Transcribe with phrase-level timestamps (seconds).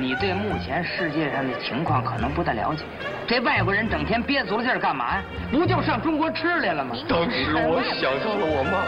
[0.00, 2.84] 你对目前世界上的情况可能不太了解。
[3.26, 5.22] 这外国人整天憋足了劲儿干嘛呀？
[5.50, 6.94] 不就上中国吃来了吗？
[7.08, 8.84] 当时我想到了我妈，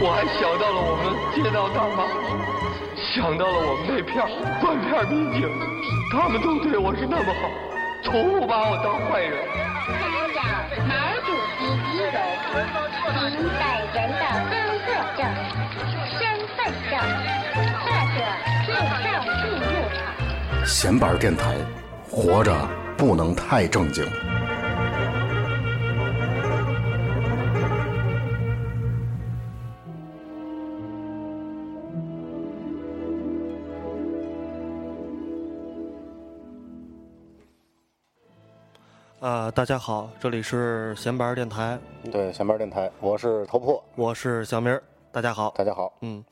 [0.00, 2.06] 我还想到了我们街道大妈，
[2.96, 4.24] 想到了我们那片
[4.60, 5.50] 断片民警，
[6.10, 7.50] 他们都对我是那么好，
[8.02, 9.36] 从不把我当坏人。
[9.86, 9.92] 查
[10.32, 10.40] 找
[10.84, 10.92] 毛
[11.26, 11.28] 主
[11.58, 12.16] 席遗容，
[13.30, 14.54] 及本人的工
[14.84, 15.20] 作证、
[16.16, 16.18] 身
[16.56, 16.96] 份证
[17.84, 17.84] 或
[18.16, 18.18] 者
[18.64, 18.68] 护
[19.04, 19.06] 照
[19.42, 19.75] 记录卡。
[20.66, 21.56] 闲板电台，
[22.10, 22.52] 活着
[22.96, 24.04] 不能太正经。
[39.20, 41.78] 呃，大家好，这里是闲板电台，
[42.10, 45.54] 对，闲板电台，我是头破，我是小明儿，大家好。
[45.56, 45.92] 大家好。
[46.00, 46.24] 嗯，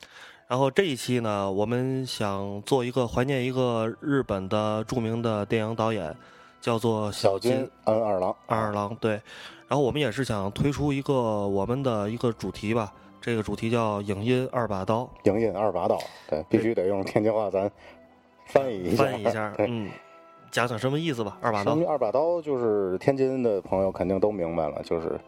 [0.47, 6.15] 然后这一期呢，我们想做一个怀念一个日本的著名的电影导演，
[6.61, 8.95] 叫做小金金安二郎，二郎。
[9.01, 9.13] 对，
[9.67, 11.13] 然后我们也是想推出一个
[11.47, 15.97] 我们的一个主题吧，这个主题叫“影音二把刀影音二把刀，
[16.29, 17.69] 对，必须得用天津话咱
[18.45, 19.03] 翻译”，一下。
[19.03, 19.89] 翻译一下， 对，嗯，
[20.51, 21.39] 讲讲什么意思吧？
[21.41, 25.19] 二把刀二把刀就是天津的朋友肯定都明白了，就是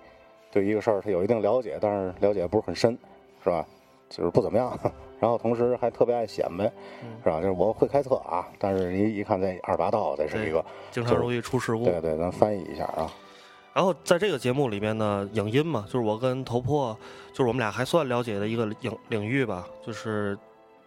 [0.51, 2.95] 对一个事儿他有一定了解，但是了解不是很深，
[3.43, 3.65] 是吧？
[4.09, 4.77] 就是不怎么样，
[5.19, 6.65] 然后同时还特别爱显摆，
[7.03, 7.37] 嗯是吧？
[7.41, 11.85] 就是我会开车啊，但是一一看这二八道，这是一个，经常容易出事故。
[11.85, 13.11] 对对，咱翻译一下啊。
[13.73, 16.97] 然后在这个节目里面呢，影音嘛，就是我跟头破，
[17.31, 20.35] 就是我们俩还算了解的一个领领域吧，就是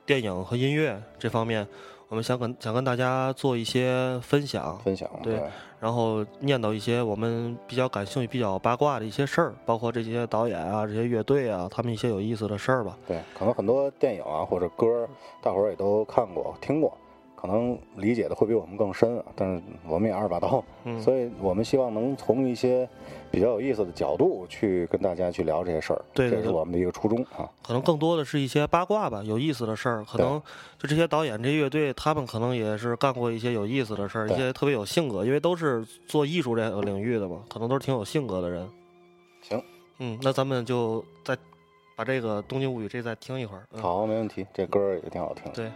[0.05, 1.65] 电影和音乐这方面，
[2.09, 5.43] 我们想跟想跟大家做一些分享，分享对对
[5.81, 12.99] 然后念叨一些我们比较感兴趣、比较八卦的一些事儿，包括这些导演啊、这些乐队啊，他们一些有意思的事儿吧。
[13.09, 15.09] 对，可能很多电影啊或者歌儿，
[15.41, 16.93] 大伙儿也都看过、听过，
[17.41, 19.25] 可能理解的会比我们更深啊。
[19.35, 22.89] 但是我们也二把刀，嗯所以我们希望能从一些
[23.31, 27.49] 比较有意思的角度去跟大家去聊这些事儿，对对对这是我们的一个初衷啊。
[27.63, 30.05] 可能更多的是一些八卦吧，有意思的事儿。
[30.05, 30.41] 可能
[30.79, 38.69] 就这些导演、这些乐队，他们可能也是干过一些有意思的事儿，一些特别有性格，因为都是做艺术这个领域的嘛，可能都是挺有性格的人。
[39.43, 39.63] 行，
[39.99, 41.37] 嗯，那咱们就再
[41.97, 43.65] 把这个《东京物语》这再听一会儿。
[43.73, 45.53] 嗯、，好，没问题，这歌也挺好听的。
[45.53, 45.71] 对。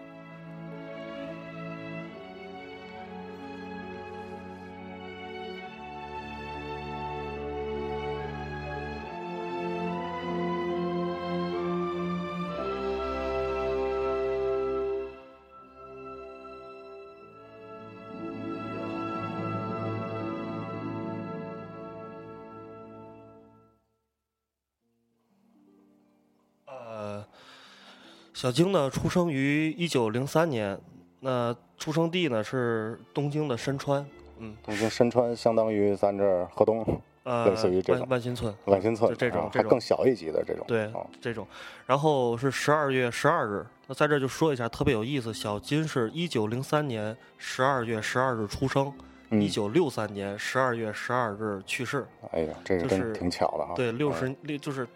[28.44, 30.78] 小京呢，出生于一九零三年，
[31.20, 34.06] 那出生地呢是东京的深川，
[34.36, 36.86] 嗯，东京深川相当于咱这儿河东
[37.22, 40.62] 呃， 类似于这种万万新村，万新村就这种啊这种还更小一级的这种。
[40.68, 41.46] 对啊，这种，
[41.86, 43.64] 然后是十二月十二日。
[43.86, 45.32] 那在这儿就说一下，特别有意思。
[45.32, 48.92] 小金是一九零三年十二月十二日出生，
[49.30, 52.06] 嗯一九六三年十二月十二日去世。
[52.32, 53.72] 哎呀，这个是真挺巧的哈。
[53.74, 54.86] 对，六嗯十六就是，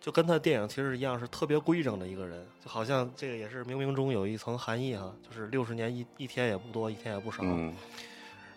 [0.00, 7.42] 就跟他电影其实一样，是特别规整的一个人，就好像这个也是冥冥中有一层含义哈，就是六十年一一天也不多，一天也不少。
[7.42, 7.74] 嗯，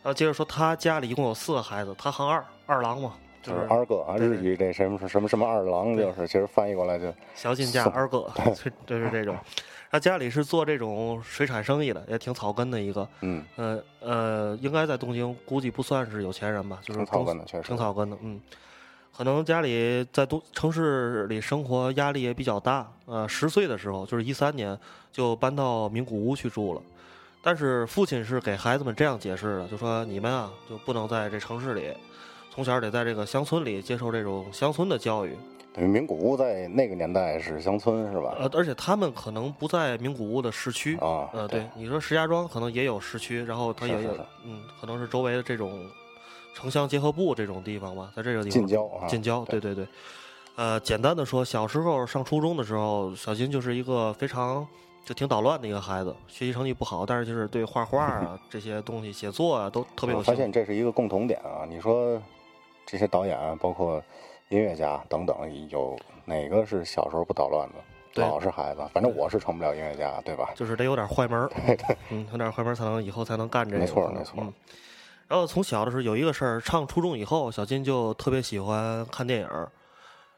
[0.01, 9.35] 然后接着说，他家里一共有四个孩子，他行二二郎嘛，就就是是二哥啊，日语这什么什么什么二郎，就是其实翻译过来就小金家二哥， 这就是这种。
[9.91, 13.09] 他家里是做这种水产生意的，也挺草根的一个。
[13.21, 18.15] 嗯，呃呃，应该在东京估计不算是有钱人吧，就是挺草根的确实挺草根的。
[18.21, 18.39] 嗯，
[19.15, 22.89] 可能家里在都城市里生活压力也比较大。
[23.05, 24.77] 呃，十岁的时候，就是一三年
[25.11, 26.81] 就搬到名古屋去住了。
[27.41, 31.93] 但是父亲是给孩子们这样解释的，就说你们啊就不能在这城市里，
[32.53, 35.35] 从小得在这个乡村里接受这种乡村的教育。
[35.71, 38.35] 等于名古屋在那个年代是乡村是吧？
[38.39, 40.97] 呃，而且他们可能不在名古屋的市区。
[40.97, 45.85] 啊，呃，对，你说石家庄可能也有市区，然后它也有，是是是嗯，可能是周围的这种
[46.53, 49.87] 城乡结合部这种地方吧，在这个地方近郊啊近郊，对对对。
[50.55, 54.67] 呃，简单的说，小时候上初中的时候，小金就是一个非常
[55.05, 60.35] 就挺捣乱的一个孩子，学习成绩不好，但是就是对画画啊 这些东西、写作啊都特别有我发。
[60.35, 61.63] 现这是一个共同点啊！
[61.65, 62.21] 你说
[62.85, 64.03] 这些导演啊，包括
[64.49, 65.37] 音乐家等等，
[65.69, 67.75] 有哪个是小时候不捣乱的？
[68.13, 70.49] 对老是孩子，反正我是成不了音乐家，对吧？
[70.55, 71.49] 就是得有点坏门儿，
[72.09, 73.79] 嗯，有点坏门儿才能以后才能干这个。
[73.79, 74.53] 没错没错嗯。
[75.29, 79.71] 然后从小的时候有一个事儿，上初中以后，小金就特别喜欢看电影儿。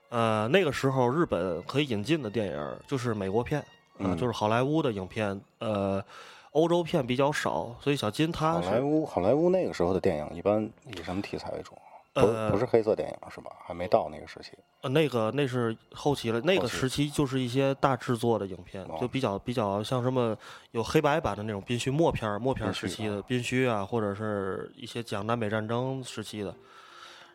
[0.09, 3.65] 呃，那个时候日本可以引进的电影就是美国片，啊、
[3.99, 6.03] 嗯就是好莱坞的影片，呃，
[6.51, 11.71] 欧洲片比较少，所以小金他好莱坞，好莱坞那个时候的电影一般以什么题材为主？
[12.13, 13.51] 不呃不是黑色电影是吧？
[13.65, 14.51] 还没到那个时期。
[14.81, 20.35] 呃那个那是后期了，那个时期就是一些大制作的影片，哦就比较比较像什么
[20.71, 26.53] 有黑白版的那种宾虚默片儿、默片儿时期的宾虚啊，或者是一些讲南北战争时期的。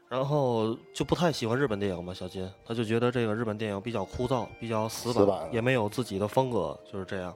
[0.08, 7.34] 然后就不太喜欢日本电影嘛，小金他就觉得这个日本电影比较枯燥，比较死板，死板也没有自己的风格，就是这样。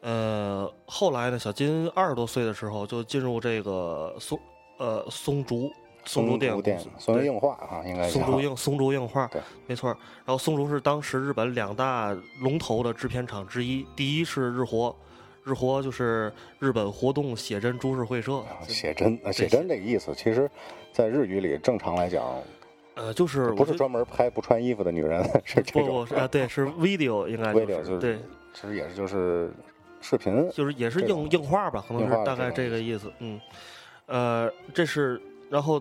[0.00, 4.40] 呃，后来呢，小金二十多岁的时候就进入这个松
[4.78, 5.70] 呃松竹
[6.08, 6.62] 松竹电影
[6.96, 9.96] 松竹映画啊，应该叫松竹映松竹映画，对，没错儿。
[10.24, 14.96] 然后松竹是当时日本两大龙头的制片厂之一，第一是日活，
[15.44, 20.50] 日活就是日本活动写真株式会社，写真，啊写真这个意思，其实，
[20.94, 22.24] 在日语里正常来讲，
[22.94, 28.18] 呃，就是不是专门拍不穿衣服的女人，是这不种啊，对，是 video 应该 video 就是对，
[28.54, 29.52] 其实也是就是
[30.00, 33.12] 视频，就是也是这种硬硬画吧，可能是大概这个意思。
[33.18, 33.38] 嗯，
[34.06, 35.20] 呃，这是
[35.50, 35.78] 然后。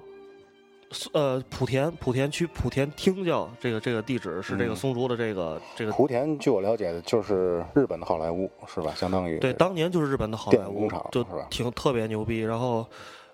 [1.12, 8.94] 呃，莆田莆田区莆田町郊这个这个地址是这个嗯松竹的这个这个莆田，据我了解，就是日本的好莱坞，是吧？
[8.96, 12.40] 相当于对，当年就是日本的好莱坞工厂，就是吧挺特别牛逼。
[12.40, 12.86] 然后，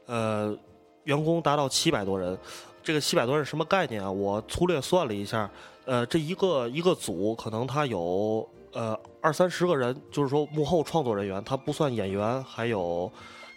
[0.07, 0.57] 呃，
[1.03, 2.37] 员工达到七百多人。
[2.81, 4.11] 这个七百多人什么概念啊？
[4.11, 5.49] 我粗略算了一下，
[5.85, 13.09] 呃，这一个一个组可能他有呃二三十个人，就是说幕后创作人员，他不算演员，还有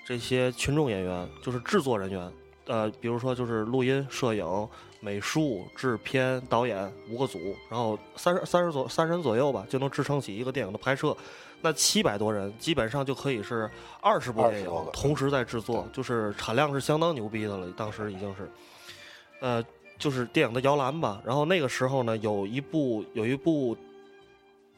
[0.06, 2.30] 这些群众演员，就是制作人员。
[2.66, 4.68] 呃，比如说就是录音、摄影、
[5.00, 7.38] 美术、制片、导演五个组，
[7.70, 11.16] 然后三十三十左三十人左右吧，就能支撑起一个电影的拍摄。
[11.62, 13.68] 那七百多人，基本上就可以是
[14.00, 18.50] 二十部电影20多个同时在制作，就是产量是相当牛逼的了，当时已经是，
[19.40, 19.64] 呃，
[19.98, 21.20] 就是电影的摇篮吧。
[21.24, 23.76] 然后那个时候呢，有一部有一部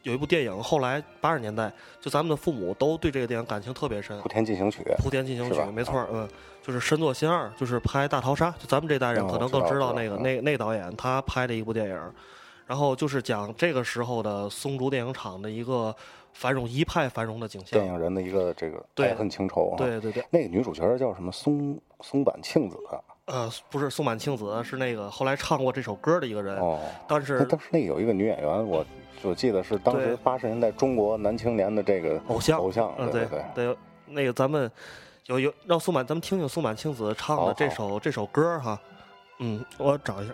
[0.03, 6.27] 有一部电影，后来八十年代，就咱们的父母都对这个电影感情特别深，莆田进行曲，《莆田进行曲》没错，嗯，
[6.63, 12.13] 就是深作新二，就是拍《大逃杀》，就咱们这代人哦可能更知道那个嗯那那导演他拍的一部电影，
[12.65, 15.93] 然后就是讲这个时候的松竹电影厂的一个
[16.33, 17.85] 繁荣一派繁荣的景象电。
[17.85, 19.77] 影人的一个这个对爱恨情仇啊。
[19.77, 28.83] 对对对，那个女主角叫什么松松坂庆子啊呃，不是松坂庆子，是那个后来唱过这首歌的一个人，哦，那但是当时那个有一个女演员，我
[29.23, 34.71] 我记得是当时八十年代中国男青年的这个偶像偶像，嗯，对对对，那个咱们
[35.25, 38.79] 有有让松满，咱们听听松满庆子唱的这首这首歌哈，
[39.39, 40.33] 嗯，我找一下，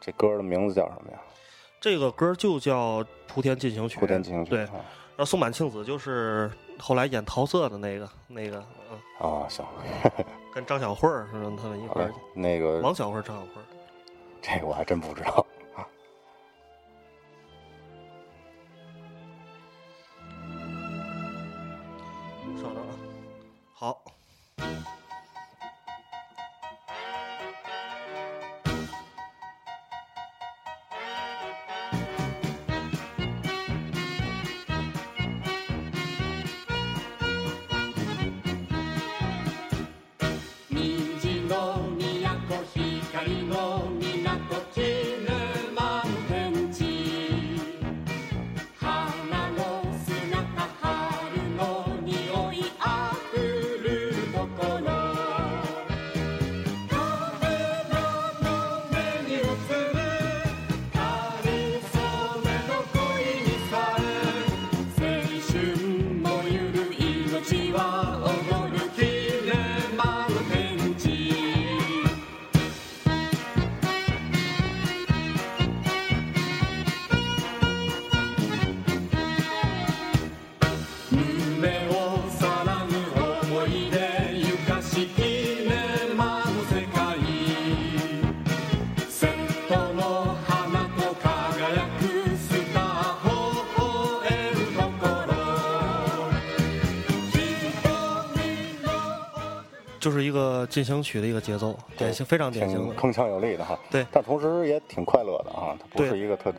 [0.00, 1.18] 这歌的名字叫什么呀？
[1.80, 3.02] 这个歌就叫
[3.32, 4.50] 《莆田进行曲》，莆田进行曲。
[4.50, 4.84] 对，啊
[5.14, 9.64] 然后松坂庆子就是后来演桃色的那个那个，嗯，啊，行，
[10.54, 13.64] 跟张小慧儿是他们一块儿，那个王小慧儿、张小慧儿。
[14.40, 15.46] 这个我还真不知道。
[100.72, 102.94] 进行曲的一个节奏，典型非常典型的。
[102.94, 103.78] 铿锵有力的哈。
[103.90, 106.50] 对但同时也挺快乐的啊，它不是一个特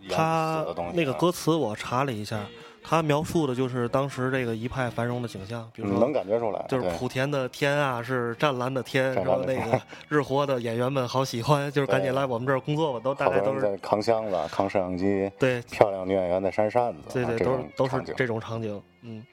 [0.00, 0.94] 严他死的东西啊。
[0.94, 2.46] 那个歌词我查了一下，
[2.84, 19.26] 它描述的就是当时这个一派繁荣的景象，比如嗯说能感觉出来，就是莆田的天啊，是湛蓝的天， 然后那个日活的演员们好喜欢，就是赶紧来我们这儿工作吧，都大家都是在扛箱子、扛摄像机，对漂亮女演员在扇扇子，对对，都是都是这种场景，嗯。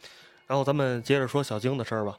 [0.47, 2.15] 然后咱们接着说小晶的事儿吧，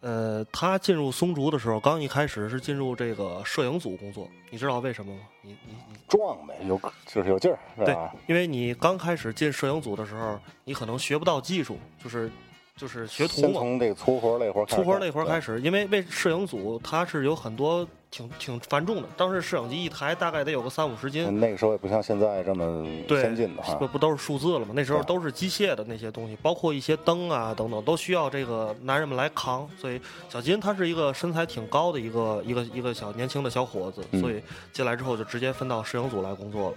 [0.00, 5.20] 呃，他进入松竹的时候，刚一开始是进入这个摄影组工作，你知道为什么吗？
[5.42, 12.30] 你你你壮呗，有就是有劲儿，是对？，因为你刚开始进摄影组的时候，你可能学不到技术，就是
[12.76, 23.86] 就是学徒嘛，先从这个粗活累活开始，粗活那活儿开始，始，因为为摄影组它是有很多挺挺繁重的，当时摄影机一台大概得有个三五十斤，那个时候也不像现在这么对，先进的哈不。
[23.86, 24.72] 不都是数字了吗？
[24.74, 29.68] 那时候都是机械的那些东西，包括一些灯啊等等，都需要这个男人们来扛。
[29.78, 36.76] 所以小金他是一个身材挺高的一个一个一个小年轻的小伙子，嗯所以进来之后就直接分到摄影组来工作了。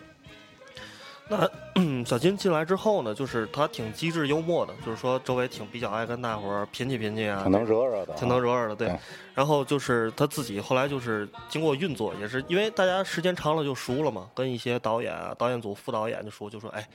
[1.31, 8.99] 那嗯小金进来之后呢，就是他挺机智幽默的，就是说周围挺比较爱跟大伙儿贫气贫气啊，挺能惹惹的，挺能惹惹的，对对。
[9.35, 16.87] 然后就是他自己后来就是经过运作，也是因为大家时间长了就熟了嘛，跟一些导演啊、导演组副导演就说，就说哎，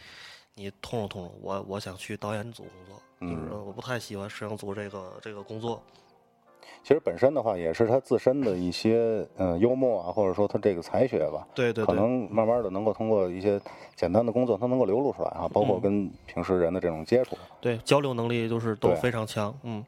[0.54, 5.80] 你通融通融，我我想去导演组工作，就是嗯我不太喜欢摄影组这个这个工作。
[6.82, 13.60] 其实本身的话，也是他自身的一些嗯幽默啊，或者说他这个才学吧，可对对可，能慢慢的能够通过一些
[13.94, 17.36] 简单的工作，他能够流露出来啊，包括嗯跟平时人的这种接触。
[17.60, 19.84] 对交流能力就是都非常强，嗯。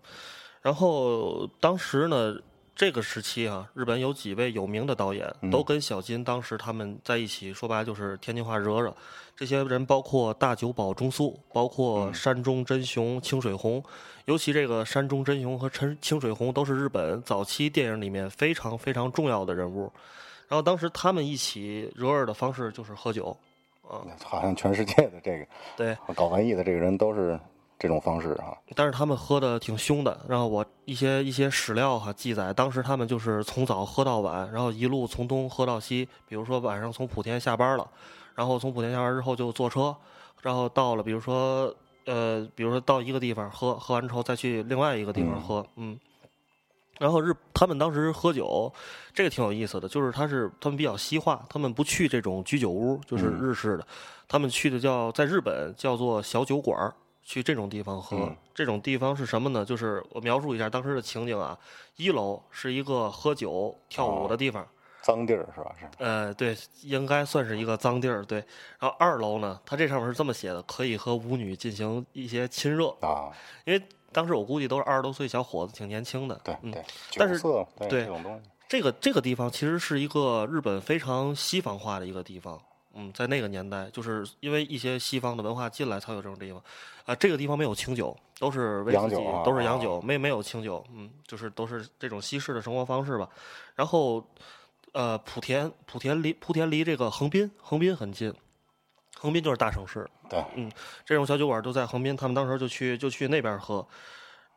[0.63, 2.35] 然后当时呢，
[2.77, 5.51] 这个时期啊，日本有几位有名的导演嗯。
[5.51, 8.95] 都跟小金当时他们在一起，说白了就是天津话惹惹。
[9.35, 13.83] 这些人包括大久保忠素，包括山中真雄、清水红，
[14.27, 19.91] 尤其这个山中真雄和陈清水红都是日本早期电影里面非常非常重要的人物。
[20.49, 23.37] 然后当时他们一起惹惹的方式就是喝酒，
[23.83, 27.39] 啊，好像全世界的这个对，搞文艺的这个人都是
[27.79, 28.57] 这种方式哈。
[28.75, 36.09] 但是他们喝的挺凶的，然后我一些一些史料哈记载，当时他们就是从早喝到晚，然后一路从东喝到西。
[36.29, 37.89] 比如说晚上从莆田下班了，
[38.35, 39.95] 然后从莆田下班之后就坐车，
[40.43, 45.99] 然后到了比如说呃，比如说到一个地方喝，喝完之后再去另外一个地方喝，嗯。
[46.99, 48.73] 然后日他们当时喝酒，
[49.13, 53.87] 这个挺有意思的，就是他是他们比较西化，他们不去这种居酒屋，就是日式的，
[54.27, 56.95] 他们去的叫在日本叫做小酒馆儿，
[57.27, 58.17] 去这种地方喝。
[58.19, 59.67] 嗯这种地方是什么呢？
[59.67, 61.59] 就是我描述一下当时的情景啊，
[61.97, 64.67] 一楼是一个喝酒跳舞的地方。
[65.03, 65.75] 脏地儿是吧？
[65.79, 68.39] 是呃，对，应该算是一个脏地儿，对。
[68.79, 73.31] 然后二楼呢，它这上面是这么写的，可以和舞女进行一些亲热，啊，
[73.67, 76.41] 因为当时我估计都是二十多岁小伙子，挺年轻的。
[76.63, 76.85] 嗯对对，
[77.17, 82.59] 但是对对这种东西，这个这个地方其实是一个日本非常西方化的一个地方。
[82.97, 86.63] 嗯，在那个年代，就是因为一些西方的文化进来，才有这种地方。
[87.05, 90.85] 啊、这个地方没有清酒，都是威士忌，都是洋酒，没没有清酒。
[90.93, 93.29] 嗯，就是都是这种西式的生活方式吧。
[93.77, 94.27] 然后，
[94.93, 98.35] 呃，莆田莆田离莆田离这个横滨横滨很近，
[99.17, 100.09] 横滨就是大城市。
[100.29, 100.69] 对，嗯
[101.05, 103.87] 这种小酒馆都在横滨，他们当时就去就去那边喝。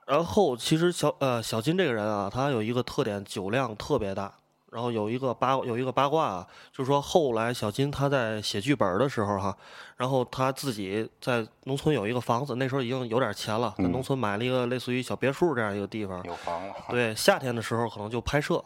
[0.08, 4.34] 然后其实小呃小金这个人啊，他有一个特点，酒量特别大。
[4.72, 9.56] 然后有一个八有一个八卦啊，就是说后来小金他在写剧本的时候哈，
[9.98, 16.24] 然后他自己在农村有一个房子，那时候已经有点钱了，在嗯农村买了一个类似于小别墅这样一个地方。
[16.24, 18.64] 有房了，对，夏天的时候可能就拍摄，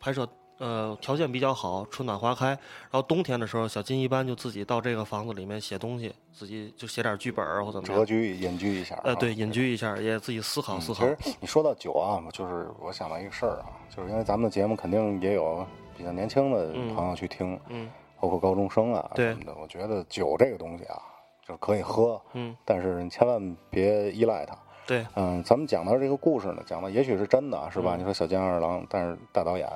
[0.00, 0.28] 拍摄
[0.60, 2.46] 呃条件比较好，春暖花开。
[2.48, 2.58] 然
[2.92, 8.00] 后冬天的时候，小金一般就自己到这个房子里面写东西，自己就写点剧本儿或怎么样。
[8.00, 9.00] 谪居隐居一下啊。
[9.04, 11.04] 呃，对，隐居一下，也自己思考思考。
[11.04, 17.90] 嗯其实你说到酒啊，就是我想到一个事儿啊，就是因为咱们的节目肯定也有比较年轻的朋友去听，嗯
[18.20, 19.54] 包括高中生啊对什么的。
[19.60, 21.00] 我觉得酒这个东西啊，
[21.42, 24.54] 就是可以喝，嗯，但是你千万别依赖它。
[24.86, 27.96] 对，嗯，咱们讲到这个故事呢，讲的也许是真的啊，是吧？
[27.96, 29.66] 嗯你说小金二郎，但是大导演，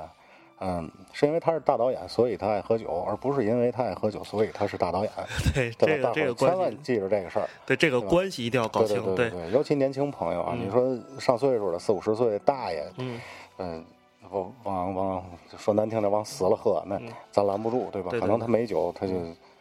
[0.61, 5.13] 嗯，是因为他是大导演，所以他爱喝酒，而不是因为他爱喝酒，所以他是大导演。
[5.55, 5.97] 对，对？
[5.97, 7.49] 这个这个千，万记住这个事儿。
[7.67, 9.03] 对这个关系一定要搞对清。
[9.15, 13.21] 对对对，尤其年轻朋友啊，嗯你说上岁数的四五十岁的大爷，嗯，
[13.59, 13.85] 嗯，
[14.31, 15.25] 往往往
[15.59, 18.11] 说难听点，往死了喝，那嗯咱拦不住，对吧？
[18.11, 19.15] 对对可能他没酒，他就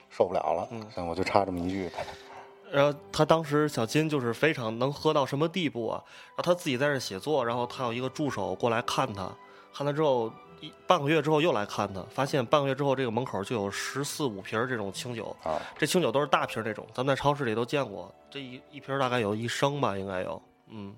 [0.09, 0.67] 受不了了。
[0.71, 1.89] 嗯像我就插这么一句，
[2.71, 6.01] 然后他当时小金就是非常能喝到什么地步啊？
[6.35, 9.29] 然后他自己在这写作，然后他有一个助手过来看他，
[9.73, 10.31] 看他之后
[10.63, 20.96] 一半个月之后又来看他，发现半个月之后这个门口就有十四五瓶儿这种清酒，啊，这清酒都是大瓶儿这种，咱们在超市里都见过，这一一瓶儿大概有一升吧，应该有，嗯，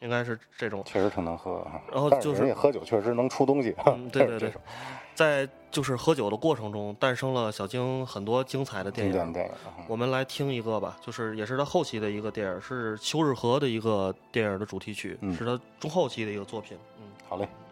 [0.00, 0.82] 应该是这种。
[0.84, 1.80] 确实挺能喝啊。
[1.92, 3.72] 然后就是喝酒确实能出东西。
[3.86, 4.52] 嗯，对对 对，
[5.14, 9.32] 在就是喝酒的过程中，诞生了小京很多精彩的电影。
[9.32, 9.52] 电影。
[9.78, 16.76] 嗯我们来听一个吧，就是也是他后期的一个电影，是《秋日和》的一个电影的主题曲，嗯是他中后期的一个作品。
[16.98, 17.46] 嗯，好嘞。「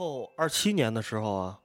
[0.00, 1.60] 后二七年的时候啊，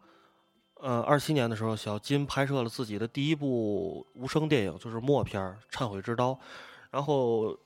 [0.82, 6.32] 呃，二七年的时候，小金拍摄了自己的第一部无声电影，就是默片《忏悔之刀》。
[6.92, 7.58] 然后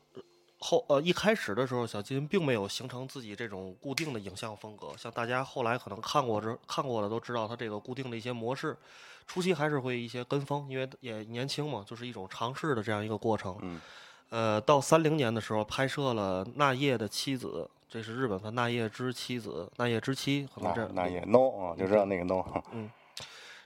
[0.59, 8.77] 后呃一开始的时候，小金并没有形成自己这种固定的影像风格，像大家后来可能看过之看过的都知道他这个固定的一些模式。
[9.25, 13.57] 初期还是会一些跟风，因为也年轻嘛，就是一种尝试的这样一个过程。
[13.63, 13.81] 嗯
[14.29, 22.43] 呃，到三零年的时候拍摄了那夜的妻子，这是日本番那夜之妻子，那夜之妻，可能那这那夜 no 啊，就知道那个 no。
[22.71, 22.89] 嗯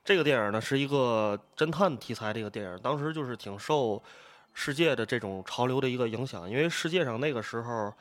[0.06, 4.02] 这个电影呢是一个侦探题材的一个电影，当时就是挺受
[4.54, 7.94] 世界的这种潮流的一个影响，因为世界上那个时候，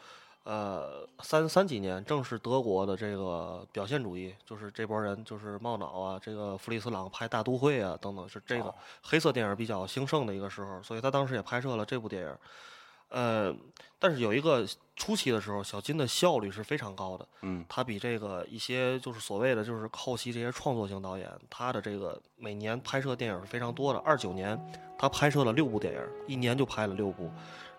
[0.44, 12.36] 呃，三三几年正是德国的这个表现主义，就是这波人就是冒脑啊，这个弗里斯朗拍《大都会》啊等等，是这个哦黑色电影比较兴盛的一个时候，所以他当时也拍摄了这部电影。
[13.08, 13.54] 呃，
[13.98, 23.98] 但是有一个初期的时候，小金的效率是非常高的，嗯他比这个一些就是所谓的就是后期这些创作型导演，他的这个每年拍摄电影是非常多的。
[24.00, 24.58] 二九年
[24.98, 27.30] 他拍摄了六部电影，一年就拍了六部，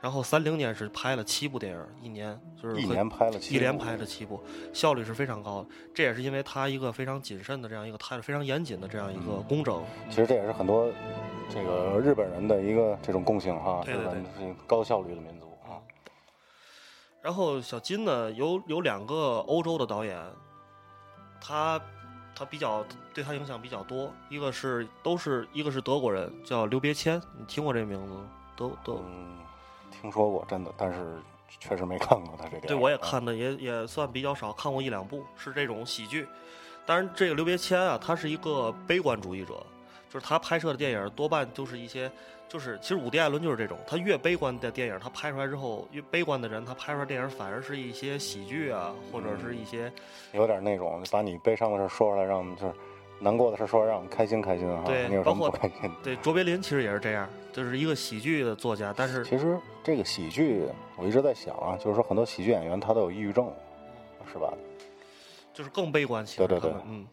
[0.03, 4.43] 然后三零年是拍了七部电影，一年就是一年拍了七一连部拍了七部，
[4.73, 5.69] 效率是非常高的。
[5.95, 9.81] 这也是因为他一个非常谨慎的这样一个态度，非常严谨的这样一个工整。
[10.09, 10.91] 其实这也是很多
[11.49, 15.79] 这个日本人的一个这种共性哈，对对日本是一个高效率的民族啊。
[17.21, 20.21] 然后小金呢，有有两个欧洲的导演，
[21.39, 21.79] 他
[22.35, 28.29] 他比较对他影响比较多，一个是都是一个是德国人，叫刘别谦，你听过这名字吗？
[28.57, 29.37] 德德，嗯，
[30.03, 31.15] 听说过真的，但是
[31.61, 32.67] 确实没看过他这电影。
[32.67, 32.99] 对我也啊。
[33.01, 36.27] 看的也也算比较少，看过一两部，是这种喜剧。
[36.85, 39.65] 当然，这个刘别谦啊，他是一个悲观主义者，
[40.09, 42.11] 就是他拍摄的电影多半都是一些，
[42.49, 49.89] 就是其实伍迪·艾伦就是这种，他越悲观的电影，他拍出来之后，越悲观的人，他拍出来电影反而是一些喜剧啊，或者是一些。
[50.33, 52.73] 有点那种把你悲伤的事说出来，让我们就是
[53.19, 54.83] 难过的事说，让我们开心开心哈。
[54.85, 55.91] 对你有什包括么不开心？
[56.03, 60.65] 对，卓别林其实也是这样，就是一个喜剧的作家，但是其实这个喜剧，
[60.97, 63.51] 我一直在想啊，就是说很多喜剧演员他都有抑郁症，
[64.31, 64.53] 是吧？
[65.53, 66.25] 就是更悲观。
[66.25, 67.07] 其实对对对嗯。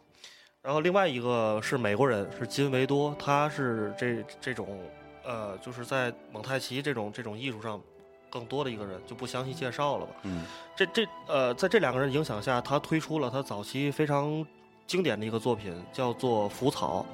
[0.63, 4.79] 然后另外一个是美国人，是金维多，他是这这种
[5.25, 7.81] 呃，就是在蒙太奇这种这种艺术上
[8.29, 10.13] 更多的一个人，就不详细介绍了吧。
[10.25, 10.45] 嗯
[10.77, 14.47] 这这呃，在这两个人影响下，他推出了他早期非常
[14.91, 17.07] 经典的一个作品，叫做《浮草》。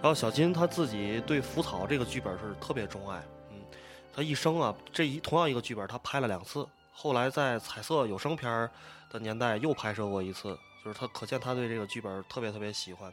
[0.00, 3.58] 然后小金他自己对《浮草》这个剧本是特别钟爱，嗯，
[4.14, 8.70] 他一生啊，这一同样一个剧本他拍了两次，后来在彩色有声片儿
[9.10, 13.12] 的年代又拍摄过一次，就是他可见他对这个剧本特别特别喜欢。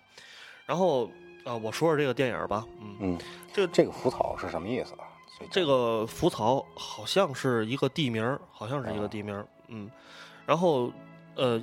[0.67, 1.09] 然后
[1.43, 3.17] 呃，我说说这个电影吧，嗯，嗯，
[3.51, 5.09] 这个这个浮草是什么意思啊？
[5.49, 9.89] 这个浮草好像是一个地名儿，好像是一个地名儿，嗯，
[10.45, 10.91] 然后
[11.33, 11.59] 呃，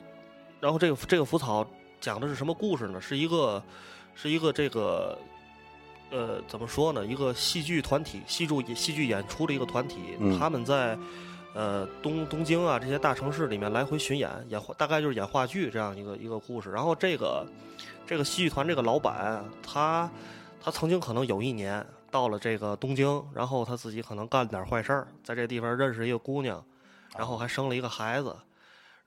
[0.58, 1.64] 然后这个这个浮草
[2.00, 3.00] 讲的是什么故事呢？
[3.00, 3.62] 是一个
[4.14, 5.18] 是一个这个
[6.10, 7.04] 呃怎么说呢？
[7.04, 10.98] 一个戏剧团体，戏剧戏剧演出的一个团体，嗯他们在
[11.54, 16.70] 呃东东京啊这些大城市里面来回巡演，演大概就是演话剧这样一个一个故事。
[16.70, 17.46] 然后这个
[18.06, 20.10] 这个戏剧团这个老板，他
[20.60, 26.64] 他曾经可能有一年到了这个东京，然后他自己可能干了点坏事儿，在这地方认识一个姑娘，
[27.16, 28.34] 然后还生了一个孩子。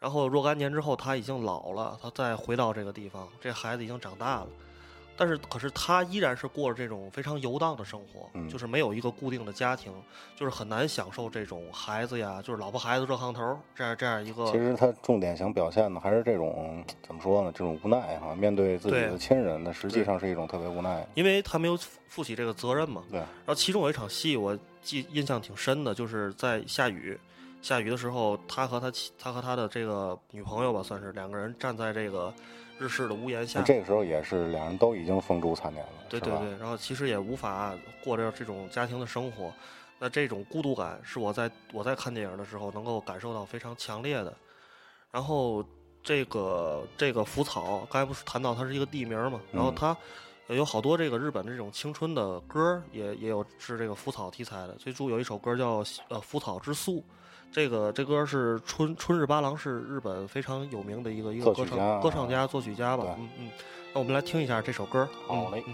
[0.03, 4.47] 然后若干年之后，他已经老了，他再回到这个地方，这孩子已经长大了，
[5.15, 9.93] 但是可是他依然是过着这种非常游荡的生活，嗯就是没有一个固定的家庭，
[10.35, 14.45] 就是很难享受这种孩子呀，就是老婆孩子热炕头这样这样一个。
[14.51, 17.49] 其实他重点想表现的还是这种怎么说呢？
[17.53, 21.07] 这种无奈哈，面对自己的亲人，那实际上是一种特别无奈。
[21.13, 23.03] 因为他没有负负起这个责任嘛。
[23.09, 27.17] 对，然后其中有一场戏我记印象挺深的，就是在下雨，
[27.63, 32.31] 下雨的时候，他和他妻他和他的这个女朋友吧，算是两个人站在这个
[32.77, 33.61] 日式的屋檐下。
[33.61, 37.73] 这个时候也是两人都已经风烛残年了，对对对，然后其实也无法
[38.03, 39.49] 过着这种家庭的生活，
[39.97, 44.33] 那这种孤独感是我在我在看电影的时候能够感受到非常强烈的。
[45.09, 45.63] 然后
[46.03, 49.97] 这个这个浮草，刚才不是谈到它是一个地名嘛，然后嗯它
[50.47, 55.77] 呃有好多这个日本的这种青春的歌儿也也有是这个浮草题材的，最初有一首歌叫
[56.09, 56.97] 呃《浮草之宿》。
[57.53, 63.51] 这个这歌是春春日八郎是日本非常有名的一个一个歌唱歌唱家作曲家吧，嗯嗯，
[63.93, 65.07] 那我们来听一下这首歌。
[65.27, 65.73] 好嘞嗯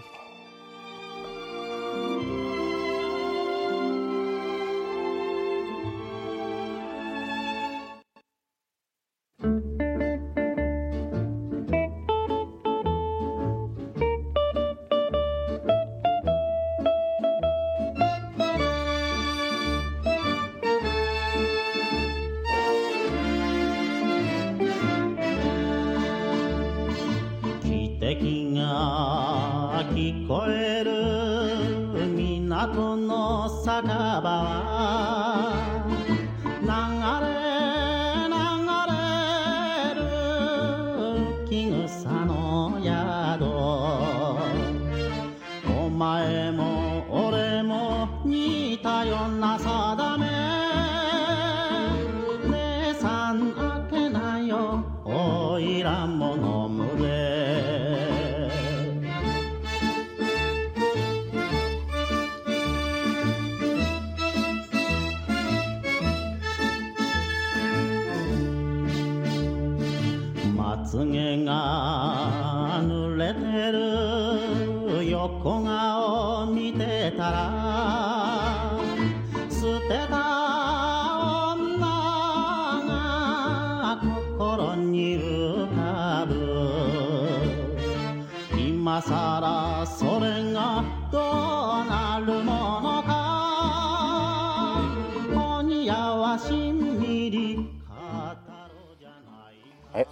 [49.30, 50.39] alla sada me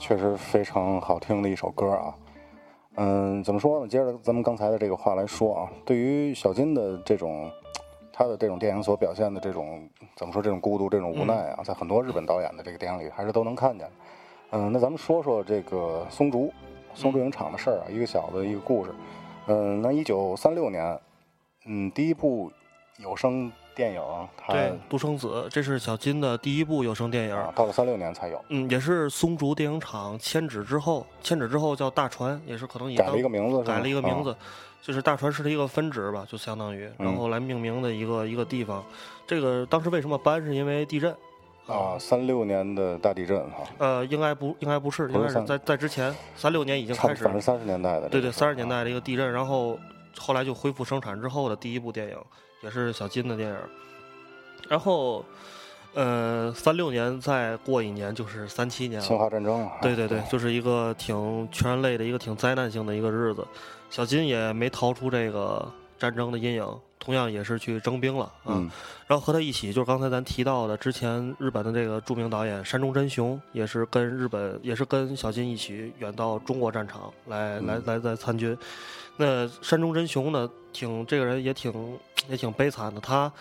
[0.09, 2.15] 确实非常好听的一首歌啊。
[2.97, 3.87] 嗯，怎么说呢？
[3.87, 7.51] 接着咱们刚才的这个话来说啊，对于小金的这种
[8.11, 13.93] 他的这种电影所表现的这种怎么说这种孤独、这种无奈啊，在很多日本导演的这个电影里还是都能看见的。
[14.53, 16.51] 嗯，那咱们说说这个松竹
[16.95, 18.91] 松竹影厂的事儿啊，一个小的一个故事。
[19.47, 20.99] 嗯，那一九三六年，
[21.67, 22.51] 嗯，第一部
[22.97, 24.03] 有声电影，
[24.37, 27.35] 它对，独生子，这是小金的第一部有声电影。
[27.37, 34.37] 啊，到了三六年才有，嗯，也是松竹电影厂迁址之后，迁址之后叫大船，也是可能也改了当一个名字，改了一个名字啊，
[34.83, 38.85] 就是大船是它一个分支吧，就相当于，嗯然后来命名的一个一个地方。
[39.29, 41.15] 这个当时为什么搬，是因为地震。
[41.69, 49.79] 啊，三六年的大地震哈，呃，应该不，应该不是，应该是在在之前，三六年已经开始反正三十年代的对对，三十年代的一个地震，然后
[50.19, 52.17] 后来就恢复生产之后的第一部电影，
[52.63, 53.57] 也是小金的电影。
[54.69, 55.25] 然后，
[55.95, 63.47] 呃，三六年再过一年就是三七年侵了，华战争啊，对对对，就是一个挺全人类的一个挺灾难性的一个日子。
[63.91, 65.67] 小金也没逃出这个
[65.99, 68.57] 战争的阴影，同样也是去征兵了啊。
[68.57, 68.71] 嗯
[69.07, 78.55] 然后和他一起，就是刚才咱提到的，之前日本的这个著名导演山中真雄，也是跟日本，也是跟小金一起远到中国战场来、来来来参军。
[79.17, 83.33] 那山中真雄呢，挺这个人也挺也挺悲惨的，他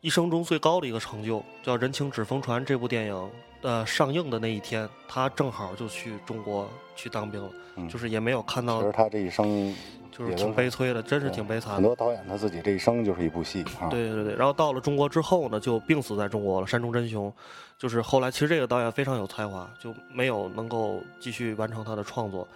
[0.00, 3.30] 一生中最高的一个成就叫《人情纸风船》这部电影。
[3.62, 9.74] 呃，上映的那一天，他正好就去中国去当兵了，嗯就是也没有看到其实，他这一生
[10.12, 11.82] 就是挺悲催的，真是挺悲惨的很。
[11.82, 16.66] 多导演他自己这一生就是一部戏啊，对对对，然后到了中国之后呢，就病死在中国了。
[16.66, 17.32] 山中真雄，
[17.76, 22.46] 就是后来其实这个导演非常有才华，就没有能够继续完成他的创作。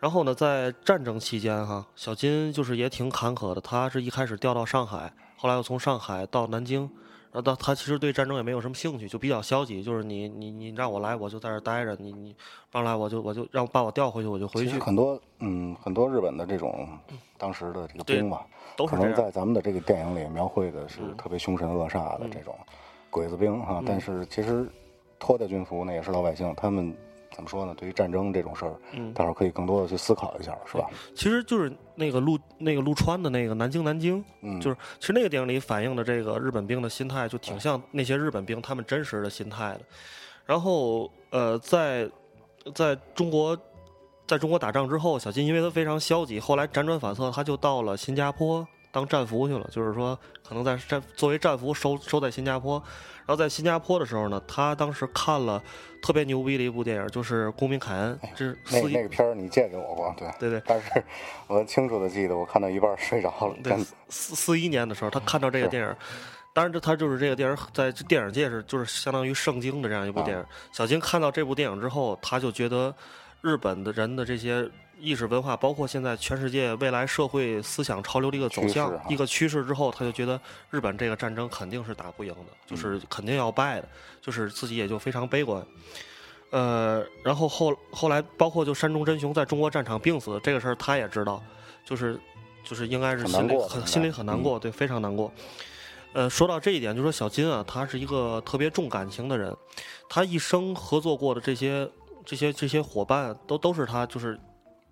[0.00, 3.60] 然后呢，在战争期间哈，小金就是也挺坎坷的。
[3.60, 6.90] 他是一开始调到上海，后来又从上海到南京，
[7.32, 12.36] 然后到他其实对战争也没有什么兴趣，就比较消极，就是你你你让我来，我就在这儿待着；你你
[12.70, 16.86] 不让来，我就我就让把我调回去，我就回去很多嗯很多日本的这种
[17.38, 18.94] 当时的这个兵吧，都是。
[18.94, 22.54] 可能在咱们的这个电影里描绘的是嗯特别凶神恶煞的这种
[23.08, 24.68] 鬼子兵哈、嗯但是其实
[25.18, 26.94] 脱掉军服那也是老百姓，他们
[27.34, 27.74] 怎么说呢？
[27.76, 30.88] 对于战争这种事儿，嗯，大伙儿可以更多的去思考一下，是吧？
[31.14, 39.80] 其实就是那个陆那个陆川的那个南京南京，嗯，就是其实那个电影里反映的这个日本兵的心态，就挺像那些日本兵他们真实的心态的。
[40.44, 42.08] 然后呃，在
[42.74, 43.56] 在中国
[44.26, 49.68] 在中国打仗之后，小金因为他非常消极，后来辗转反侧，他就到了新加坡当战俘去了。
[49.72, 52.80] 就是说，可能在战作为战俘收收在新加坡。
[53.24, 55.62] 然后在新加坡的时候呢，他当时看了
[56.02, 60.28] 特别牛逼的一部电影，就是《公民凯恩》，这那那个片儿你借给我过，对。
[60.40, 61.02] 对对但是
[61.46, 63.72] 我清楚的记得，我看到一半儿睡着了，对。
[64.08, 65.96] 四四一年的时候，他看到这个电影，
[66.52, 70.44] 当然这他就是这个电影在电影界是就是相当于圣经的这样一部电影。
[70.72, 72.92] 小金看到这部电影之后，他就觉得
[73.40, 74.68] 日本的人的这些
[75.02, 83.88] 意识文化，包括现在全世界未来社会思想潮流的一个走向啊一个趋势之后，他就觉得日本这个战争肯定是打不赢的，就是肯定要败的，
[84.20, 85.60] 就是自己也就非常悲观。
[86.50, 91.42] 呃，然后后后来包括就山中真雄在中国战场病死这个事儿，他也知道，
[91.84, 92.20] 就是
[92.62, 95.32] 就是应该是心里很心里很难过，对，非常难过。
[96.12, 99.56] 呃，说到这一点，就说小金啊，他是一个特别重感情的人，
[100.08, 101.88] 他一生合作过的这些
[102.22, 104.38] 这些这些伙伴，都都是他就是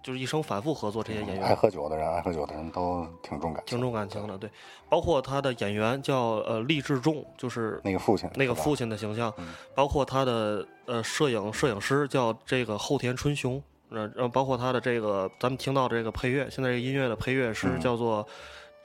[0.02, 3.76] 就是一生反复合作这些演员，爱喝酒的人，爱喝酒的人都挺重感情。
[3.76, 4.50] 挺重感情的，对，
[4.88, 18.26] 包括他的演员叫呃厉志重，就是那个父亲，那个父亲的形象，嗯包括他的呃摄影摄影师叫这个后田春雄，呃，然后包括他的这个，咱们听到这个配乐，现在这个音乐的配乐师嗯叫做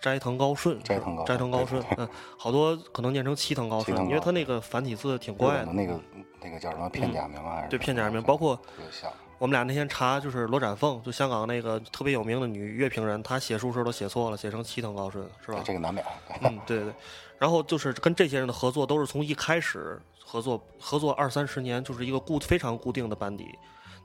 [0.01, 5.71] 斋藤高顺，斋藤高斋藤高顺，嗯，好多可能念成七藤高顺，因为他那个繁体字挺怪的。
[5.71, 5.99] 那个
[6.41, 7.65] 那个叫什么片假名啊？
[7.69, 9.09] 对片假名包括特别像。
[9.37, 15.61] 我们俩那天查，就是罗展凤，就香港那个特别有名的女乐评人，她写书时候都写错了，写成七藤高顺，是吧？
[15.65, 16.05] 这个难免。
[16.41, 16.93] 嗯，对对对。
[17.37, 23.53] 然后就是跟这些人的合作，都是从一开始合作合作二三十年，就是一个固非常固定的班底。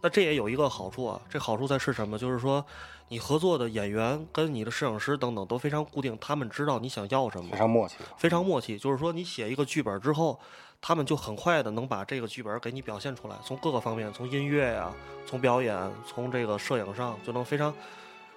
[0.03, 2.19] 那这也有一个好处啊，这好处在是什么？
[2.19, 2.65] 就是说，
[3.09, 7.97] 你合作的演员跟你的摄影师等等都非常固定，他们知道你想要什么非，常默契。
[8.17, 8.79] 非常默契。
[8.79, 10.41] 就是说，你写一个剧本之后，
[10.81, 14.93] 他们就很快的能把这个剧本给你表现出来，从各个方面，从音乐呀、
[15.27, 17.75] 从表演，从这个摄影上，就能非常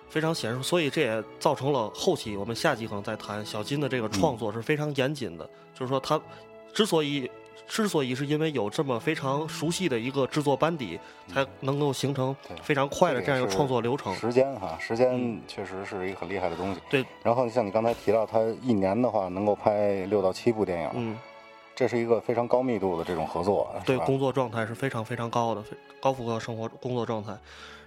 [0.09, 0.61] 非常显示。
[0.61, 6.19] 所以这也造成了后期我们下集可能再谈小金的这个创作是非常严谨的，就是说他
[6.73, 7.29] 之所以。
[7.65, 10.99] 之所以是因为有这么非常熟悉的一个制作班底，
[11.33, 14.13] 才能够形成非常快的这样一个创作流程。
[14.15, 16.81] 时间哈，时间确实是一个很厉害的东西。
[16.89, 21.17] 对，然后像你刚才提到，他一年的话能够拍六到七部电影，嗯，
[21.75, 27.37] 这是一个非常高密度的这种合作，对工作状态是非常非常高的，非高负荷生活工作状态。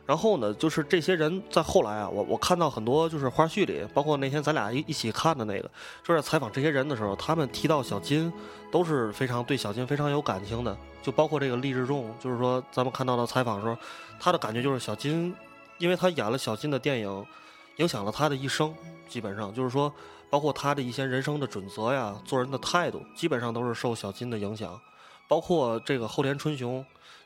[0.04, 5.68] 然后呢，就是这些人在后来啊，我我看到很多就是花絮里，包括那天咱俩一一起看的那个，
[6.04, 8.32] 就是采访这些人的时候，他们提到小金，
[8.70, 10.76] 都是非常对小金非常有感情的。
[11.02, 13.76] 就包括这个励志仲，就是说咱们看到的采访的时候，
[14.20, 15.34] 他的感觉就是小金，
[15.78, 17.26] 因为他演了小金的电影，
[17.76, 18.72] 影响了他的一生，
[19.08, 19.92] 基本上就是说，
[20.28, 24.78] 包括他的一些人生的准则呀、做人的态度，基本上都是受小金的影响。
[25.28, 26.84] 包括这个后田春雄，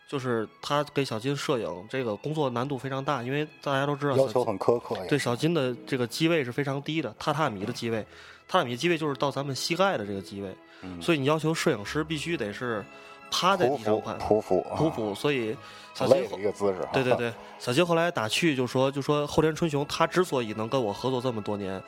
[0.09, 4.97] 就是他给小金摄影，这个工作难度非常大，因为大家都知道要求很苛刻。
[5.09, 8.05] 对小金的这个机位是非常低的，榻榻米的机位，
[8.51, 12.83] 榻榻米机位就是到咱们膝盖的这个机位，嗯所以你要求摄影师必须得是
[13.31, 15.55] 趴在地上看，匍匐啊匍匐，所以
[15.93, 16.89] 小金一个姿势。
[16.93, 21.81] 对对，对， 小金后来打趣就说，就说后田春雄他之所以能跟我合作这么多年，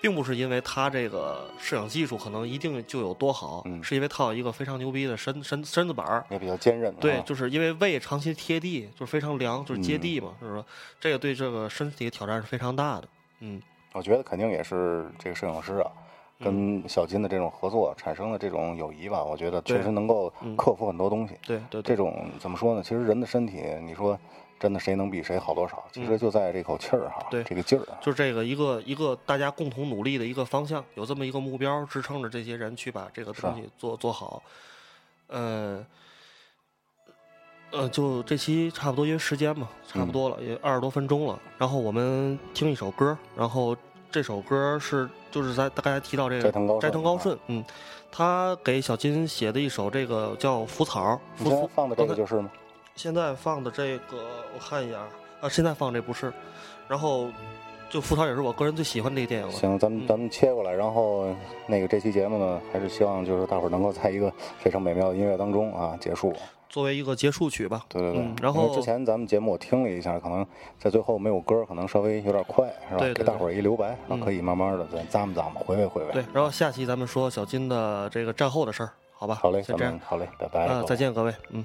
[0.00, 6.24] 并不是因为他这个摄影技术可能一定就有多好，嗯是因为他有一个非常牛逼的身身身子板儿。
[6.30, 6.94] 也比较坚韧。
[7.00, 10.64] 对，啊就是因为胃长期贴地，就是非常凉，就是接嗯地嘛，就是说
[11.00, 13.08] 这个对这个身体的挑战是非常大的。
[13.40, 13.60] 嗯，
[13.92, 15.90] 我觉得肯定也是这个摄影师啊，
[16.38, 21.34] 跟小金的这种合作产生的这种友谊吧，我觉得确实能够嗯克服很多东西。
[21.44, 22.82] 对对对这，种怎么说呢？
[22.82, 24.16] 其实人的身体，你说
[24.58, 25.84] 真的谁能比谁好多少？
[25.92, 27.98] 其实就在这口气儿哈，嗯对这个劲儿啊。
[28.00, 34.42] 就是这个一个一个大家共同努力的一个方向，有这么一个目标支撑着这些人去把这个东西做做好。
[35.28, 35.84] 呃，
[37.70, 41.38] 呃，就这期差不多，因为时间嘛，差不多了，也二十多分钟了。
[41.56, 43.76] 然后我们听一首歌，然后
[44.10, 47.64] 这首歌是就是在大家提到这个斋藤高顺斋藤高顺，嗯，
[48.10, 52.50] 他给小金写的一首这个叫《浮草》，你浮浮现在放的这个就是吗？
[52.98, 54.16] 现在放的这个，
[54.52, 55.06] 我看一眼啊，
[55.42, 56.32] 啊，现在放这不是，
[56.88, 57.28] 然后
[57.88, 59.52] 就《浮草》也是我个人最喜欢的一个电影了。
[59.52, 61.32] 行，咱们嗯咱们切过来，然后
[61.68, 66.34] 那个这期节目呢，还是希望就是大伙儿能够在一个非常美妙的音乐当中啊结束。
[66.68, 67.84] 作为一个结束曲吧。
[67.88, 70.44] 对对对，嗯然后之前咱们节目我听了一下，可能
[70.76, 72.98] 在最后没有歌，可能稍微有点快，是吧？
[72.98, 76.10] 对对给大伙儿一留白，然嗯后可以慢慢的再咂摸咂摸，回味回味。
[76.12, 79.36] 对，然后下期咱们说小金的这个战后的事儿，好吧？
[79.36, 80.66] 好嘞，咱先这样好嘞，拜拜。
[80.66, 81.64] 啊，再见各位，嗯。